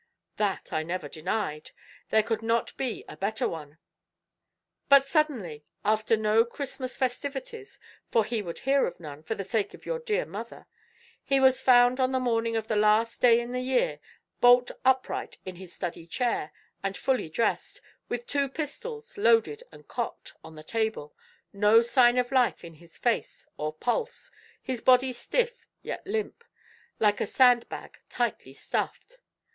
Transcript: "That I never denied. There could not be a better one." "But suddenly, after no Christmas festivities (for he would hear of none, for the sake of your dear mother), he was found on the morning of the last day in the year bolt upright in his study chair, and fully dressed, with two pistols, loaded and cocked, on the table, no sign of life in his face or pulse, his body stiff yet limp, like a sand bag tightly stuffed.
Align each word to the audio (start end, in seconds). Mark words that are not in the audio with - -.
"That 0.37 0.73
I 0.73 0.81
never 0.81 1.07
denied. 1.07 1.69
There 2.09 2.23
could 2.23 2.41
not 2.41 2.75
be 2.75 3.05
a 3.07 3.15
better 3.15 3.47
one." 3.47 3.77
"But 4.89 5.05
suddenly, 5.05 5.63
after 5.85 6.17
no 6.17 6.43
Christmas 6.43 6.97
festivities 6.97 7.77
(for 8.09 8.25
he 8.25 8.41
would 8.41 8.61
hear 8.61 8.87
of 8.87 8.99
none, 8.99 9.21
for 9.21 9.35
the 9.35 9.43
sake 9.43 9.75
of 9.75 9.85
your 9.85 9.99
dear 9.99 10.25
mother), 10.25 10.65
he 11.23 11.39
was 11.39 11.61
found 11.61 11.99
on 11.99 12.13
the 12.13 12.19
morning 12.19 12.55
of 12.55 12.67
the 12.67 12.75
last 12.75 13.21
day 13.21 13.39
in 13.39 13.51
the 13.51 13.59
year 13.61 13.99
bolt 14.39 14.71
upright 14.83 15.37
in 15.45 15.57
his 15.57 15.71
study 15.71 16.07
chair, 16.07 16.51
and 16.81 16.97
fully 16.97 17.29
dressed, 17.29 17.79
with 18.09 18.25
two 18.25 18.49
pistols, 18.49 19.19
loaded 19.19 19.61
and 19.71 19.87
cocked, 19.87 20.33
on 20.43 20.55
the 20.55 20.63
table, 20.63 21.15
no 21.53 21.83
sign 21.83 22.17
of 22.17 22.31
life 22.31 22.63
in 22.65 22.73
his 22.73 22.97
face 22.97 23.45
or 23.55 23.71
pulse, 23.71 24.31
his 24.63 24.81
body 24.81 25.11
stiff 25.13 25.67
yet 25.83 26.01
limp, 26.07 26.43
like 26.99 27.21
a 27.21 27.27
sand 27.27 27.69
bag 27.69 27.99
tightly 28.09 28.51
stuffed. 28.55 29.19